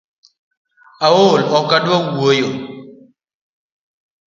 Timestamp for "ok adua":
1.57-1.97